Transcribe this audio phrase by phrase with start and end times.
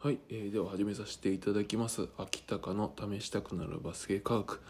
[0.00, 2.06] はい、えーでは始めさせていただきます。
[2.18, 4.60] 秋高の試したくなるバスケ科学、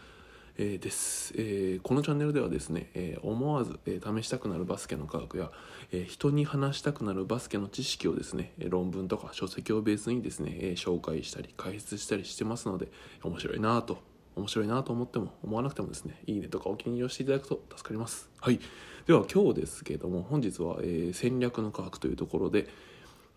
[0.57, 5.51] えーです、えーこのチャンネルではですね、えー思わず、え試したくなるバスケの科学や、
[5.91, 12.87] え人に話したくなるバスケの知識をですね論文とか書籍をベースにですね、え紹介したり解説したりしてますので
[13.21, 13.99] 面白いなと
[14.35, 18.31] 面白いなと思っても思わなくてもですねいいねとかお気に入りをしていただくと助かります。
[18.41, 18.59] はい。
[19.05, 22.67] では今日ですけれども本日は、え戦略の科学というところで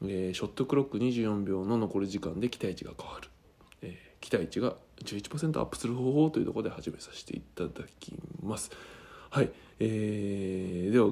[0.04, 3.28] えーショットクロック24秒の残り時間で期待値が変わる、
[3.82, 8.70] えー期待値が11%アップする方法というところで始めさせていただきます。
[9.30, 11.10] はい、えーでは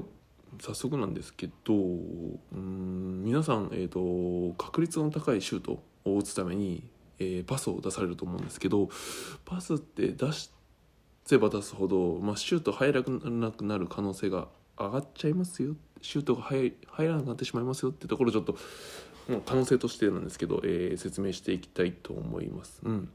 [0.60, 8.88] 早速なんですけどうん皆さん、えー、と確率の高いシュートを打つために、えーパスを出されると思うんですけど
[9.44, 10.26] パスって出
[11.24, 14.48] せば出すほど、まあ、シュート入らなくなる可能性が
[14.78, 18.56] 上がっちゃいますよシュートが入らなくなってしまいますよってところちょっと
[19.46, 22.80] 可能性としてなんですけど、えー説明していきたいと思います。
[22.82, 23.08] うん。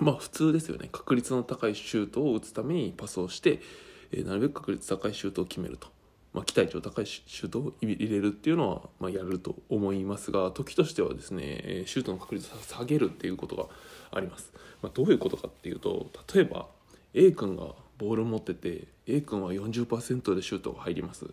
[0.00, 0.88] まあ普通ですよね。
[0.92, 3.60] 確率の高いシュートを打つためにパスをして、
[4.12, 5.88] えーなるべく確率高いシュートを決めると、
[6.36, 13.64] まあ、期待値の高いシュートを入れるっていうのは、まあ、やると思いますが時としてはですねシュートの確率を下げるっていうことが
[14.12, 14.52] あります、
[14.82, 16.66] まあ、どういうことかっていうと例えば
[17.14, 21.24] A 君がボールを持ってて A 君は40%でシュートが入ります。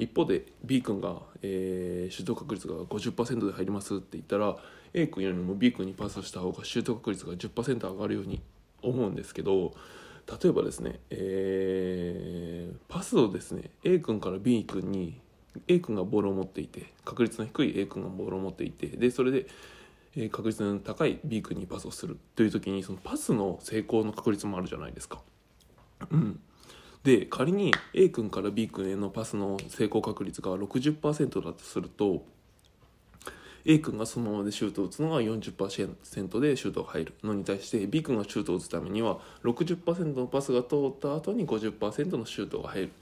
[0.00, 4.56] 一方で B 君が、えーシュート確率が50%で入りますって言ったら
[4.94, 8.40] A 君よりも B 君にパスした方がシュート確率が10%上がるように
[8.82, 9.74] 思うんですけど
[10.42, 15.20] 例えばですね、えーパスをですね A 君から B 君に
[15.68, 19.46] A 君がボールを持っていて確率の低い A 君がボールを持っていてでそれで
[20.30, 25.20] 確率の高い B 君にパスをするという時にそのパスの成功の確率もあるじゃないですか。
[26.10, 26.40] うん、
[27.02, 32.24] で仮に A 君から B 君へのパスの成功確率が60%だとすると
[33.64, 42.92] A 君がそのままでシュートを打つのが40%でシュートが入るのに対して B 君がシュートを打つためには60%のパスが通った後に50%のシュートが入る。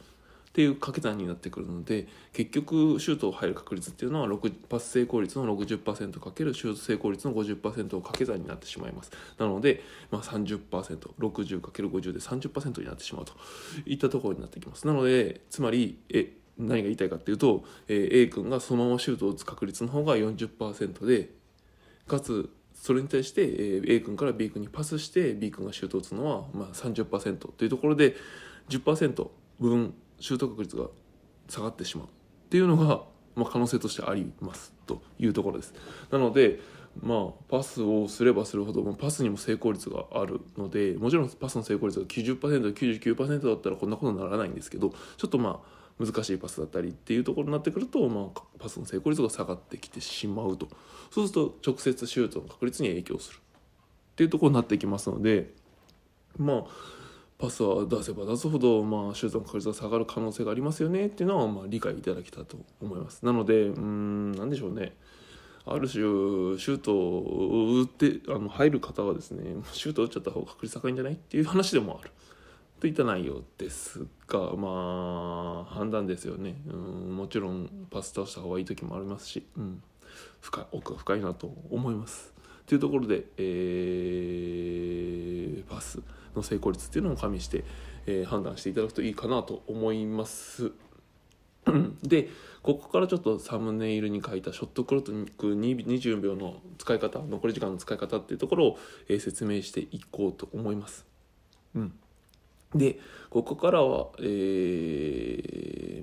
[0.59, 9.13] っていう掛け算になってくるので結局シュートを入る確率っていうのは6パス成功率の 60%× シュート成功率の50%を掛け算になってしまいます。
[9.39, 13.35] なので、まあ、30%60×50 で30%になってしまうと
[13.87, 14.85] いったところになってきます。
[14.85, 21.31] なのでつまりえ何が言いたいかっていうと、えー A 君がそのままシュートを打つ確率の方が40%で
[22.09, 28.17] かつそれに対して、え A 君から B 君にパスして B 君がシュートを打つのは、まあ、30%というところで
[28.69, 29.29] 10%
[29.61, 30.87] 分シュート確率が
[31.49, 32.09] 下がってしまうっ
[32.51, 33.03] ていうのが、
[33.35, 35.75] まあ、可能性としてありますというところです。
[36.11, 36.61] なので
[37.01, 50.69] まあ、パスをすればするほどまあパスにも成功率があるのでもちろんパスの成功率が 90%99% だったらこんなことにならないんですけどちょっとまあ難しいパスだったりっていうところになってくると、まあ、パスの成功率が下がってきてしまうと
[51.11, 53.41] そうすると直接シュートの確率に影響するっ
[54.17, 55.53] ていうところになってきますので
[56.37, 56.65] まあ
[57.39, 63.25] パスは出せば出すほど、まあ、シュートの確率が下がる可能性がありますよねっていうのは、まあ、理解いただけたと思います。
[63.25, 63.81] なのでうー
[64.45, 64.97] んでしょうね。
[65.65, 72.11] ある種シュートを打ってあの入る方はですねシュート打っちゃった方が確率高いんじゃないっていう話でもある。
[72.81, 76.57] といった内容ですがまあ判断ですよね。
[76.69, 79.83] うんもちろんパス倒した方がいい時もありますし、うん、
[80.41, 82.33] 深い奥が深いなと思います。
[82.67, 86.01] というところで、えーパス。
[86.37, 87.65] の成功率っていうのも加味して、
[88.07, 90.73] えー判断していただくといいかなと思います。
[92.03, 92.29] で
[92.63, 98.79] ここからちょっとサムネイルに書いたショットクロック20秒の使い方残り時間の使い方っていうところを、
[99.09, 101.07] えー説明していこうと思います。
[101.75, 101.93] うん、
[102.75, 102.99] で
[103.31, 104.23] ここからは、え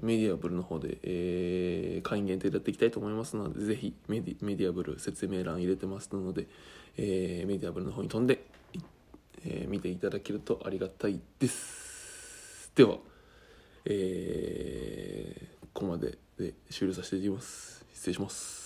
[0.02, 6.48] ーメディアブルの方で、えー会員限定でやっていきたいと思いますのでぜひメディアブル説明欄入れてますので、
[6.98, 8.80] えーメディアブルの方に飛んで、い
[9.46, 12.72] えー見ていただけるとありがたいです。
[12.76, 12.98] では
[13.86, 17.86] えーここまでで終了させていただきます。
[17.94, 18.65] 失礼します。